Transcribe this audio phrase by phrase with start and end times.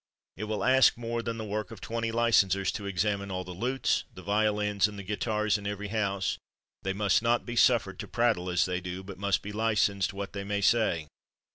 [0.35, 4.03] It will ask more than the work of twenty licensers to examine all the lutes,
[4.11, 6.39] the violins, and the guitars in every house;
[6.81, 10.33] they must not be suffered to prattle as they do, but must be licensed what
[10.33, 11.05] they may say.